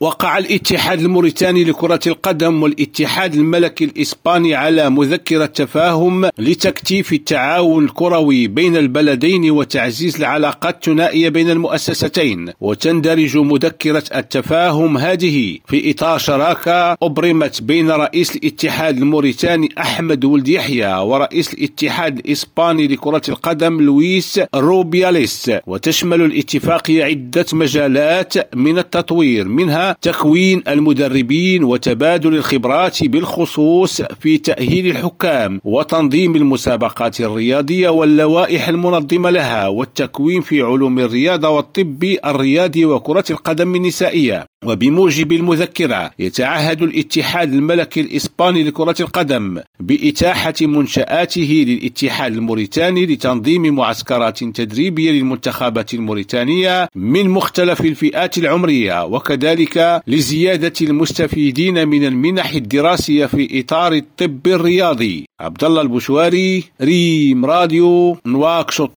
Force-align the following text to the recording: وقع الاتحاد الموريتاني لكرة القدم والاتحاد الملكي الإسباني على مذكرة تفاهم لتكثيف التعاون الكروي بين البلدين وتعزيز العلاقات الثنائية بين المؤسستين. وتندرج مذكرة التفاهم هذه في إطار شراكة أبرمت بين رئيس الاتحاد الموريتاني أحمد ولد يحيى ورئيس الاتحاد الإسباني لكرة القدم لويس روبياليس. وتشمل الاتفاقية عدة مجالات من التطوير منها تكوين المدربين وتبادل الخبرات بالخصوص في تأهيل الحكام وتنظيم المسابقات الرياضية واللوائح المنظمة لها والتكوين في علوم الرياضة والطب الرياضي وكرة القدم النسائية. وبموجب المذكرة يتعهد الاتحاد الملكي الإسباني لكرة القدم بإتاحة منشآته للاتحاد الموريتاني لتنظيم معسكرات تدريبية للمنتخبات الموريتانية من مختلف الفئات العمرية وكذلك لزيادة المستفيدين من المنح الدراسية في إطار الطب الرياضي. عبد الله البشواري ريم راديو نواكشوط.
وقع 0.00 0.38
الاتحاد 0.38 1.00
الموريتاني 1.00 1.64
لكرة 1.64 2.00
القدم 2.06 2.62
والاتحاد 2.62 3.34
الملكي 3.34 3.84
الإسباني 3.84 4.54
على 4.54 4.90
مذكرة 4.90 5.46
تفاهم 5.46 6.30
لتكثيف 6.38 7.12
التعاون 7.12 7.84
الكروي 7.84 8.46
بين 8.46 8.76
البلدين 8.76 9.50
وتعزيز 9.50 10.16
العلاقات 10.16 10.74
الثنائية 10.74 11.28
بين 11.28 11.50
المؤسستين. 11.50 12.52
وتندرج 12.60 13.36
مذكرة 13.38 14.02
التفاهم 14.14 14.98
هذه 14.98 15.58
في 15.66 15.90
إطار 15.90 16.18
شراكة 16.18 16.92
أبرمت 17.02 17.62
بين 17.62 17.90
رئيس 17.90 18.36
الاتحاد 18.36 18.96
الموريتاني 18.96 19.68
أحمد 19.78 20.24
ولد 20.24 20.48
يحيى 20.48 20.94
ورئيس 20.94 21.54
الاتحاد 21.54 22.18
الإسباني 22.18 22.86
لكرة 22.88 23.22
القدم 23.28 23.80
لويس 23.80 24.40
روبياليس. 24.54 25.50
وتشمل 25.66 26.22
الاتفاقية 26.22 27.04
عدة 27.04 27.46
مجالات 27.52 28.54
من 28.56 28.78
التطوير 28.78 29.48
منها 29.48 29.85
تكوين 29.92 30.62
المدربين 30.68 31.64
وتبادل 31.64 32.34
الخبرات 32.34 33.04
بالخصوص 33.04 34.02
في 34.02 34.38
تأهيل 34.38 34.86
الحكام 34.86 35.60
وتنظيم 35.64 36.36
المسابقات 36.36 37.20
الرياضية 37.20 37.88
واللوائح 37.88 38.68
المنظمة 38.68 39.30
لها 39.30 39.68
والتكوين 39.68 40.40
في 40.40 40.62
علوم 40.62 40.98
الرياضة 40.98 41.48
والطب 41.48 42.04
الرياضي 42.24 42.84
وكرة 42.84 43.24
القدم 43.30 43.74
النسائية. 43.74 44.46
وبموجب 44.64 45.32
المذكرة 45.32 46.10
يتعهد 46.18 46.82
الاتحاد 46.82 47.52
الملكي 47.54 48.00
الإسباني 48.00 48.62
لكرة 48.64 48.94
القدم 49.00 49.60
بإتاحة 49.80 50.54
منشآته 50.60 51.64
للاتحاد 51.66 52.32
الموريتاني 52.32 53.06
لتنظيم 53.06 53.74
معسكرات 53.74 54.44
تدريبية 54.44 55.10
للمنتخبات 55.12 55.94
الموريتانية 55.94 56.88
من 56.94 57.28
مختلف 57.28 57.80
الفئات 57.80 58.38
العمرية 58.38 59.04
وكذلك 59.04 60.02
لزيادة 60.06 60.72
المستفيدين 60.82 61.88
من 61.88 62.04
المنح 62.04 62.50
الدراسية 62.50 63.26
في 63.26 63.60
إطار 63.60 63.92
الطب 63.92 64.46
الرياضي. 64.46 65.24
عبد 65.40 65.64
الله 65.64 65.82
البشواري 65.82 66.64
ريم 66.82 67.44
راديو 67.44 68.18
نواكشوط. 68.26 68.92